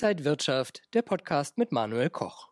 [0.00, 2.50] Inside Wirtschaft, der Podcast mit Manuel Koch.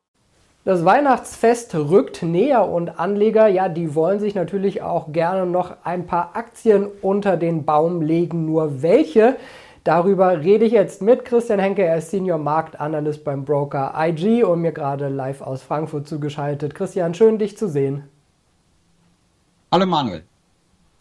[0.64, 6.06] Das Weihnachtsfest rückt näher und Anleger, ja, die wollen sich natürlich auch gerne noch ein
[6.06, 8.46] paar Aktien unter den Baum legen.
[8.46, 9.36] Nur welche?
[9.84, 14.60] Darüber rede ich jetzt mit Christian Henke, er ist Senior Marktanalyst beim Broker IG und
[14.60, 16.74] mir gerade live aus Frankfurt zugeschaltet.
[16.74, 18.08] Christian, schön dich zu sehen.
[19.70, 20.24] Hallo Manuel.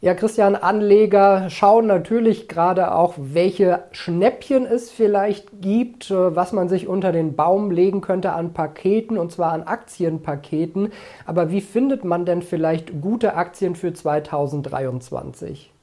[0.05, 6.69] Ja, Christian, Anleger schauen natürlich gerade auch, welche Schnäppchen es vielleicht gibt, äh, was man
[6.69, 10.93] sich unter den Baum legen könnte an Paketen, und zwar an Aktienpaketen.
[11.25, 15.74] Aber wie findet man denn vielleicht gute Aktien für 2023?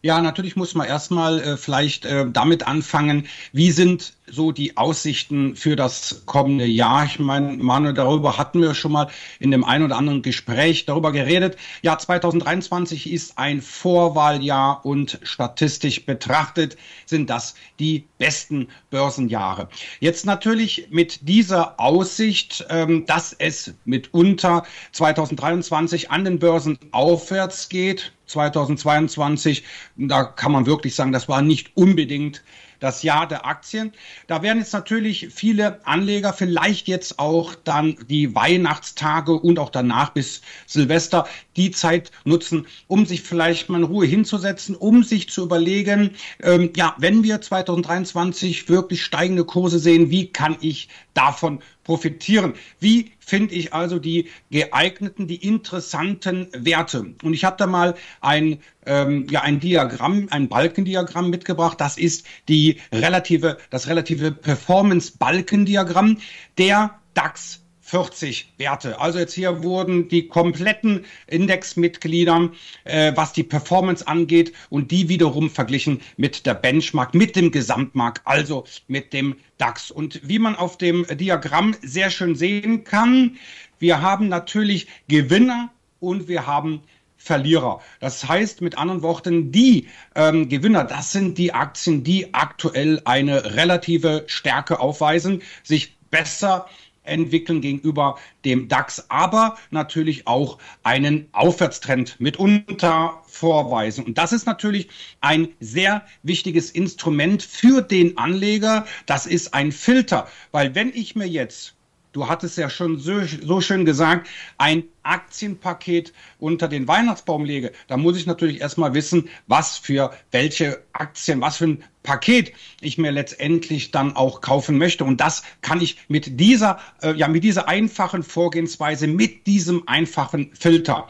[0.00, 5.56] Ja, natürlich muss man erstmal äh, vielleicht äh, damit anfangen, wie sind so die Aussichten
[5.56, 7.04] für das kommende Jahr?
[7.06, 9.08] Ich meine, Manuel, darüber hatten wir schon mal
[9.40, 11.56] in dem ein oder anderen Gespräch darüber geredet.
[11.82, 19.68] Ja, 2023 ist ein Vorwahljahr und statistisch betrachtet sind das die besten Börsenjahre.
[19.98, 24.62] Jetzt natürlich mit dieser Aussicht, ähm, dass es mitunter
[24.92, 29.64] 2023 an den Börsen aufwärts geht, 2022,
[29.96, 32.42] da kann man wirklich sagen, das war nicht unbedingt
[32.80, 33.92] das Jahr der Aktien.
[34.26, 40.10] Da werden jetzt natürlich viele Anleger vielleicht jetzt auch dann die Weihnachtstage und auch danach
[40.10, 45.44] bis Silvester die Zeit nutzen, um sich vielleicht mal in Ruhe hinzusetzen, um sich zu
[45.44, 52.54] überlegen, ähm, ja, wenn wir 2023 wirklich steigende Kurse sehen, wie kann ich davon profitieren?
[52.80, 57.14] Wie finde ich also die geeigneten, die interessanten Werte?
[57.22, 61.80] Und ich habe da mal ein, ähm, ja, ein Diagramm, ein Balkendiagramm mitgebracht.
[61.80, 66.18] Das ist die relative, das relative Performance-Balkendiagramm
[66.56, 69.00] der DAX 40 Werte.
[69.00, 72.50] Also jetzt hier wurden die kompletten Indexmitglieder,
[72.84, 78.20] äh, was die Performance angeht, und die wiederum verglichen mit der Benchmark, mit dem Gesamtmarkt,
[78.26, 79.90] also mit dem DAX.
[79.90, 83.38] Und wie man auf dem Diagramm sehr schön sehen kann,
[83.78, 86.82] wir haben natürlich Gewinner und wir haben
[87.16, 87.80] Verlierer.
[88.00, 93.56] Das heißt mit anderen Worten, die ähm, Gewinner, das sind die Aktien, die aktuell eine
[93.56, 96.68] relative Stärke aufweisen, sich besser
[97.08, 104.04] entwickeln gegenüber dem DAX, aber natürlich auch einen Aufwärtstrend mitunter vorweisen.
[104.04, 104.88] Und das ist natürlich
[105.20, 108.86] ein sehr wichtiges Instrument für den Anleger.
[109.06, 111.74] Das ist ein Filter, weil wenn ich mir jetzt
[112.12, 117.96] du hattest ja schon so, so, schön gesagt, ein Aktienpaket unter den Weihnachtsbaum lege, da
[117.96, 123.10] muss ich natürlich erstmal wissen, was für welche Aktien, was für ein Paket ich mir
[123.10, 125.04] letztendlich dann auch kaufen möchte.
[125.04, 130.50] Und das kann ich mit dieser, äh, ja, mit dieser einfachen Vorgehensweise, mit diesem einfachen
[130.54, 131.06] Filter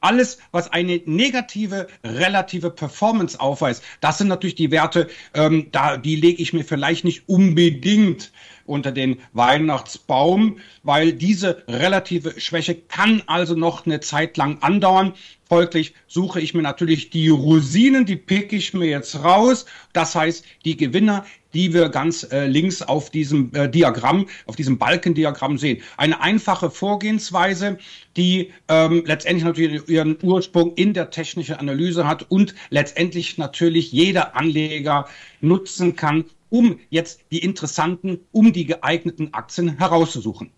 [0.00, 6.16] alles, was eine negative relative Performance aufweist, das sind natürlich die Werte, ähm, da, die
[6.16, 8.30] lege ich mir vielleicht nicht unbedingt
[8.66, 15.14] unter den Weihnachtsbaum, weil diese relative Schwäche kann also noch eine Zeit lang andauern.
[15.46, 19.66] Folglich suche ich mir natürlich die Rosinen, die pick ich mir jetzt raus.
[19.92, 24.78] Das heißt, die Gewinner, die wir ganz äh, links auf diesem äh, Diagramm, auf diesem
[24.78, 25.82] Balkendiagramm sehen.
[25.96, 27.78] Eine einfache Vorgehensweise,
[28.16, 34.34] die ähm, letztendlich natürlich ihren Ursprung in der technischen Analyse hat und letztendlich natürlich jeder
[34.36, 35.06] Anleger
[35.40, 40.52] nutzen kann, um jetzt die interessanten, um die geeigneten Aktien herauszusuchen.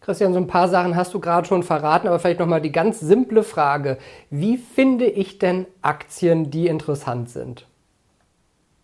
[0.00, 3.00] Christian, so ein paar Sachen hast du gerade schon verraten, aber vielleicht nochmal die ganz
[3.00, 3.98] simple Frage.
[4.30, 7.66] Wie finde ich denn Aktien, die interessant sind?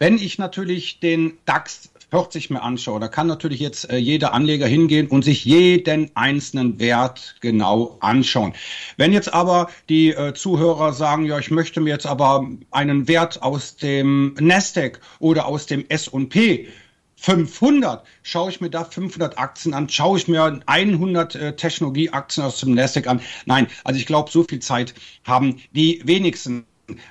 [0.02, 4.66] Wenn ich natürlich den DAX 40 mir anschaue, da kann natürlich jetzt äh, jeder Anleger
[4.66, 8.52] hingehen und sich jeden einzelnen Wert genau anschauen.
[8.96, 13.42] Wenn jetzt aber die äh, Zuhörer sagen, ja, ich möchte mir jetzt aber einen Wert
[13.42, 16.66] aus dem Nasdaq oder aus dem S&P
[17.14, 22.58] 500, schaue ich mir da 500 Aktien an, schaue ich mir 100 äh, Technologieaktien aus
[22.58, 23.20] dem Nasdaq an.
[23.46, 26.66] Nein, also ich glaube, so viel Zeit haben die wenigsten.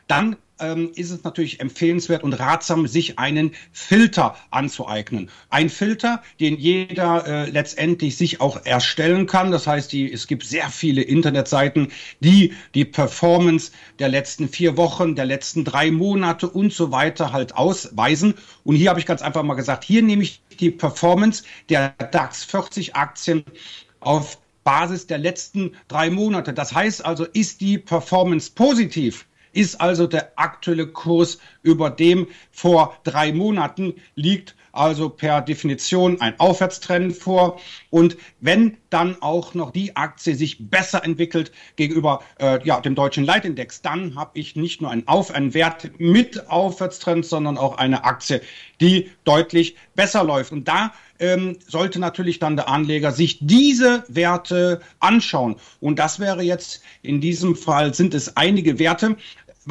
[0.08, 5.29] Dann ähm, ist es natürlich empfehlenswert und ratsam, sich einen Filter anzueignen.
[5.49, 9.52] Ein Filter, den jeder äh, letztendlich sich auch erstellen kann.
[9.52, 15.16] Das heißt, die, es gibt sehr viele Internetseiten, die die Performance der letzten vier Wochen,
[15.16, 18.35] der letzten drei Monate und so weiter halt ausweisen.
[18.63, 22.43] Und hier habe ich ganz einfach mal gesagt, hier nehme ich die Performance der DAX
[22.43, 23.43] 40 Aktien
[23.99, 26.53] auf Basis der letzten drei Monate.
[26.53, 32.97] Das heißt also, ist die Performance positiv, ist also der aktuelle Kurs über dem vor
[33.03, 37.59] drei Monaten liegt also per Definition ein Aufwärtstrend vor.
[37.89, 43.25] Und wenn dann auch noch die Aktie sich besser entwickelt gegenüber äh, ja, dem deutschen
[43.25, 48.03] Leitindex, dann habe ich nicht nur einen, Auf einen Wert mit Aufwärtstrend, sondern auch eine
[48.03, 48.41] Aktie,
[48.79, 50.51] die deutlich besser läuft.
[50.51, 55.56] Und da ähm, sollte natürlich dann der Anleger sich diese Werte anschauen.
[55.79, 59.16] Und das wäre jetzt in diesem Fall sind es einige Werte.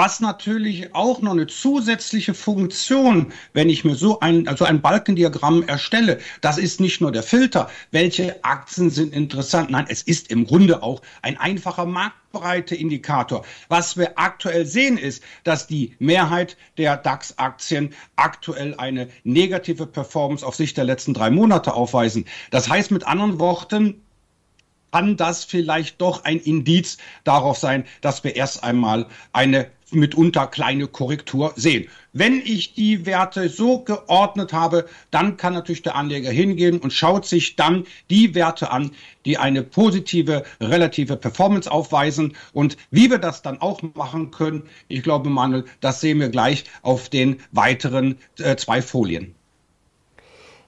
[0.03, 5.63] Was natürlich auch noch eine zusätzliche Funktion, wenn ich mir so ein, also ein Balkendiagramm
[5.65, 9.69] erstelle, das ist nicht nur der Filter, welche Aktien sind interessant.
[9.69, 13.45] Nein, es ist im Grunde auch ein einfacher Marktbreite-Indikator.
[13.69, 20.55] Was wir aktuell sehen ist, dass die Mehrheit der DAX-Aktien aktuell eine negative Performance auf
[20.55, 22.25] Sicht der letzten drei Monate aufweisen.
[22.51, 24.01] Das heißt mit anderen Worten,
[24.93, 30.87] kann das vielleicht doch ein Indiz darauf sein, dass wir erst einmal eine mitunter kleine
[30.87, 31.89] Korrektur sehen.
[32.13, 37.27] Wenn ich die Werte so geordnet habe, dann kann natürlich der Anleger hingehen und schaut
[37.27, 38.91] sich dann die Werte an,
[39.25, 42.37] die eine positive relative Performance aufweisen.
[42.53, 46.65] Und wie wir das dann auch machen können, ich glaube, Manuel, das sehen wir gleich
[46.83, 49.35] auf den weiteren äh, zwei Folien.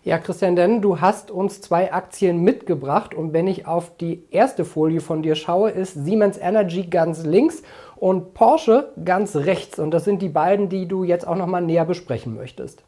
[0.04, 4.64] Ja, Christian, denn du hast uns zwei Aktien mitgebracht und wenn ich auf die erste
[4.64, 7.62] Folie von dir schaue, ist Siemens Energy ganz links
[8.02, 9.78] und Porsche ganz rechts.
[9.78, 12.82] Und das sind die beiden, die du jetzt auch nochmal näher besprechen möchtest.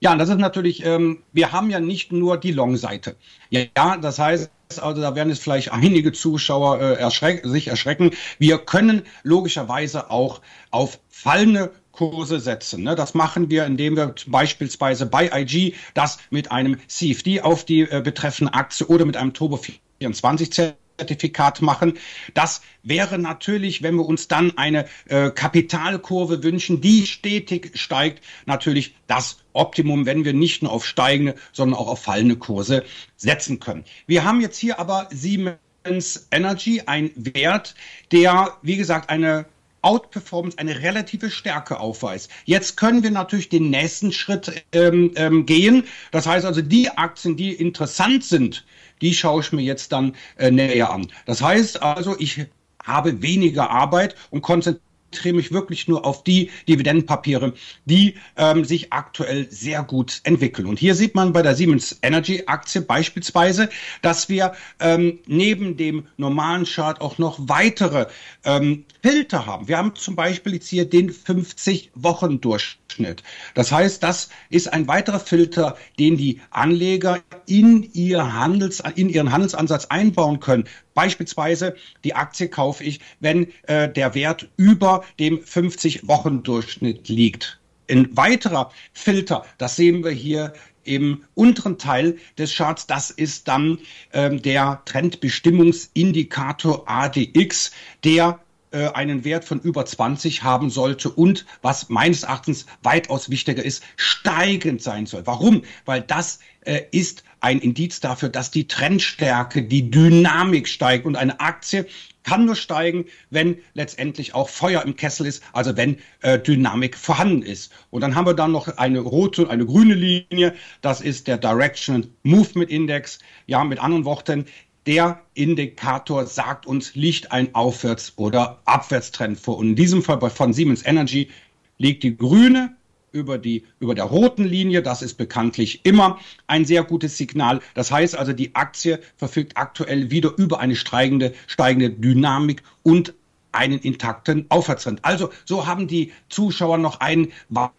[0.00, 3.14] Ja, das ist natürlich, ähm, wir haben ja nicht nur die Long-Seite.
[3.50, 4.50] Ja, das heißt,
[4.82, 8.10] also da werden jetzt vielleicht einige Zuschauer äh, erschreck sich erschrecken.
[8.40, 10.40] Wir können logischerweise auch
[10.72, 12.82] auf fallende Kurse setzen.
[12.82, 12.96] Ne?
[12.96, 18.02] Das machen wir, indem wir beispielsweise bei IG das mit einem CFD auf die äh,
[18.02, 19.60] betreffende Aktie oder mit einem Turbo
[20.00, 21.98] 24 Zertifikat machen.
[22.34, 28.94] Das wäre natürlich, wenn wir uns dann eine äh, Kapitalkurve wünschen, die stetig steigt, natürlich
[29.06, 32.84] das Optimum, wenn wir nicht nur auf steigende, sondern auch auf fallende Kurse
[33.16, 33.84] setzen können.
[34.06, 37.74] Wir haben jetzt hier aber Siemens Energy, ein Wert,
[38.12, 39.46] der, wie gesagt, eine
[39.84, 42.30] Outperformance eine relative Stärke aufweist.
[42.44, 45.84] Jetzt können wir natürlich den nächsten Schritt ähm, ähm, gehen.
[46.10, 48.64] Das heißt also, die Aktien, die interessant sind,
[49.00, 51.06] die schaue ich mir jetzt dann äh, näher an.
[51.26, 52.46] Das heißt also, ich
[52.82, 57.52] habe weniger Arbeit und konzentriere konzentriere mich wirklich nur auf die Dividendenpapiere,
[57.84, 60.66] die ähm, sich aktuell sehr gut entwickeln.
[60.66, 63.68] Und hier sieht man bei der Siemens Energy Aktie beispielsweise,
[64.02, 68.06] dass wir ähm, neben dem normalen Chart auch noch weitere
[68.44, 69.68] ähm, Filter haben.
[69.68, 73.22] Wir haben zum Beispiel jetzt hier den 50-Wochen-Durchschnitt.
[73.54, 79.30] Das heißt, das ist ein weiterer Filter, den die Anleger in, ihr Handels, in ihren
[79.30, 80.64] Handelsansatz einbauen können.
[80.94, 81.74] Beispielsweise
[82.04, 87.58] die Aktie kaufe ich, wenn äh, der Wert über dem 50-Wochen-Durchschnitt liegt.
[87.90, 90.52] Ein weiterer Filter, das sehen wir hier
[90.84, 93.78] im unteren Teil des Charts, das ist dann
[94.12, 97.72] ähm, der Trendbestimmungsindikator ADX,
[98.04, 98.38] der
[98.74, 103.84] äh, einen Wert von über 20 haben sollte und was meines Erachtens weitaus wichtiger ist,
[103.96, 105.26] steigend sein soll.
[105.26, 105.62] Warum?
[105.84, 111.38] Weil das äh, ist ein Indiz dafür, dass die Trendstärke, die Dynamik steigt und eine
[111.40, 111.86] Aktie
[112.24, 117.42] kann nur steigen, wenn letztendlich auch Feuer im Kessel ist, also wenn äh, Dynamik vorhanden
[117.42, 117.70] ist.
[117.90, 120.54] Und dann haben wir dann noch eine rote und eine grüne Linie.
[120.80, 123.18] Das ist der Direction Movement Index.
[123.46, 124.46] Ja, mit anderen Worten,
[124.86, 129.58] der Indikator sagt uns, liegt ein Aufwärts- oder Abwärtstrend vor.
[129.58, 131.30] Und in diesem Fall von Siemens Energy
[131.78, 132.76] liegt die grüne
[133.12, 134.82] über, die, über der roten Linie.
[134.82, 137.60] Das ist bekanntlich immer ein sehr gutes Signal.
[137.74, 143.14] Das heißt also, die Aktie verfügt aktuell wieder über eine steigende, steigende Dynamik und
[143.54, 145.04] einen intakten Aufwärtstrend.
[145.04, 147.32] Also so haben die Zuschauer noch einen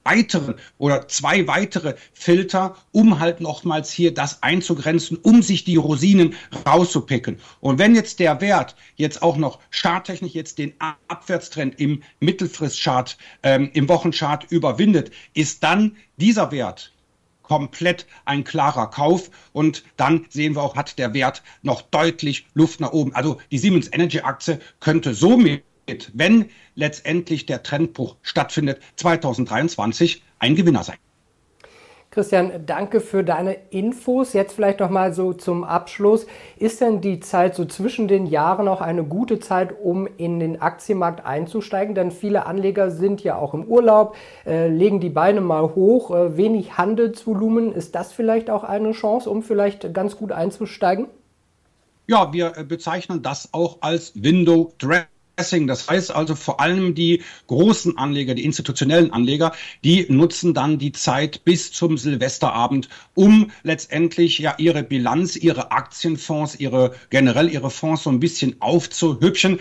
[0.03, 6.36] weiteren oder zwei weitere Filter, um halt nochmals hier das einzugrenzen, um sich die Rosinen
[6.65, 7.39] rauszupicken.
[7.60, 10.74] Und wenn jetzt der Wert jetzt auch noch charttechnisch jetzt den
[11.08, 16.94] Abwärtstrend im Mittelfristchart, ähm, im Wochenchart überwindet, ist dann dieser Wert
[17.47, 19.29] komplett ein klarer Kauf.
[19.53, 23.13] Und dann sehen wir auch, hat der Wert noch deutlich Luft nach oben.
[23.13, 25.63] Also die Siemens Energy Aktie könnte somit,
[26.13, 30.97] wenn letztendlich der Trendbruch stattfindet, 2023 ein Gewinner sein.
[32.15, 34.31] Christian, danke für deine Infos.
[34.31, 36.27] Jetzt vielleicht noch mal so zum Abschluss.
[36.55, 40.62] Ist denn die Zeit so zwischen den Jahren auch eine gute Zeit, um in den
[40.62, 41.93] Aktienmarkt einzusteigen?
[41.93, 46.38] Denn viele Anleger sind ja auch im Urlaub, äh, legen die Beine mal hoch, äh,
[46.38, 47.74] wenig Handelsvolumen.
[47.74, 51.07] Ist das vielleicht auch eine Chance, um vielleicht ganz gut einzusteigen?
[52.07, 55.14] Ja, wir äh, bezeichnen das auch als Window Dressing.
[55.35, 55.67] Dressing.
[55.67, 60.91] Das heißt also vor allem die großen Anleger, die institutionellen Anleger, die nutzen dann die
[60.91, 68.03] Zeit bis zum Silvesterabend, um letztendlich ja ihre Bilanz, ihre Aktienfonds, ihre generell ihre Fonds
[68.03, 69.59] so ein bisschen aufzuhübschen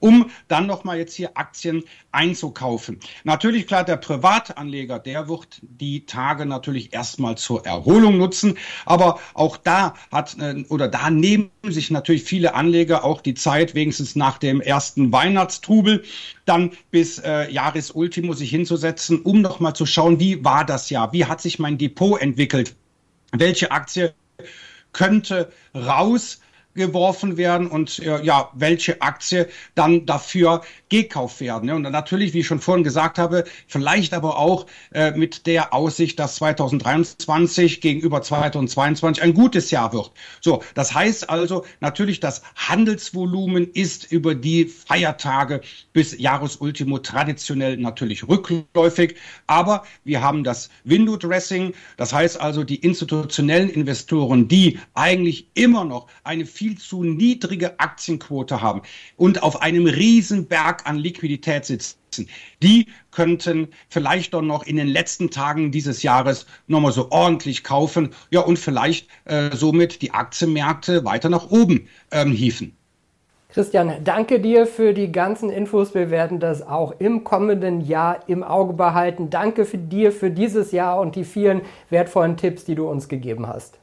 [0.00, 3.00] um dann nochmal jetzt hier Aktien einzukaufen.
[3.24, 8.56] Natürlich, klar, der Privatanleger, der wird die Tage natürlich erstmal zur Erholung nutzen.
[8.84, 13.74] Aber auch da hat äh, oder da nehmen sich natürlich viele Anleger auch die Zeit,
[13.74, 16.04] wenigstens nach dem ersten Weihnachtstrubel,
[16.44, 21.12] dann bis äh, Jahresultimo sich hinzusetzen, um nochmal zu schauen, wie war das Jahr?
[21.12, 22.76] Wie hat sich mein Depot entwickelt?
[23.32, 24.14] Welche Aktie
[24.92, 26.40] könnte raus?
[26.74, 31.66] Geworfen werden und äh, ja, welche Aktie dann dafür gekauft werden.
[31.66, 31.74] Ne?
[31.74, 36.18] Und natürlich, wie ich schon vorhin gesagt habe, vielleicht aber auch äh, mit der Aussicht,
[36.18, 40.12] dass 2023 gegenüber 2022 ein gutes Jahr wird.
[40.40, 45.60] So, das heißt also natürlich, das Handelsvolumen ist über die Feiertage
[45.92, 49.16] bis Jahresultimo traditionell natürlich rückläufig,
[49.46, 55.84] aber wir haben das Window Dressing, das heißt also die institutionellen Investoren, die eigentlich immer
[55.84, 58.80] noch eine viel viel zu niedrige Aktienquote haben
[59.18, 62.26] und auf einem riesen Berg an Liquidität sitzen,
[62.62, 68.14] die könnten vielleicht doch noch in den letzten Tagen dieses Jahres nochmal so ordentlich kaufen,
[68.30, 72.74] ja, und vielleicht äh, somit die Aktienmärkte weiter nach oben ähm, hieven.
[73.50, 75.94] Christian, danke dir für die ganzen Infos.
[75.94, 79.28] Wir werden das auch im kommenden Jahr im Auge behalten.
[79.28, 83.46] Danke für dir für dieses Jahr und die vielen wertvollen Tipps, die du uns gegeben
[83.46, 83.78] hast.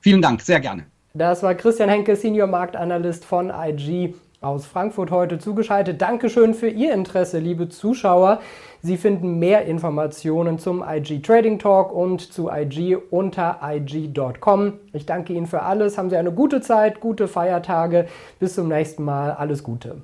[0.00, 0.91] Vielen Dank, sehr gerne.
[1.14, 6.00] Das war Christian Henke, Senior Marktanalyst von IG aus Frankfurt heute zugeschaltet.
[6.00, 8.40] Dankeschön für Ihr Interesse, liebe Zuschauer.
[8.80, 14.80] Sie finden mehr Informationen zum IG Trading Talk und zu IG unter IG.com.
[14.94, 15.98] Ich danke Ihnen für alles.
[15.98, 18.08] Haben Sie eine gute Zeit, gute Feiertage.
[18.40, 19.32] Bis zum nächsten Mal.
[19.32, 20.00] Alles Gute.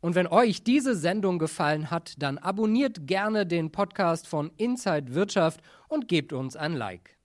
[0.00, 5.60] Und wenn euch diese Sendung gefallen hat, dann abonniert gerne den Podcast von Inside Wirtschaft
[5.88, 7.17] und gebt uns ein Like.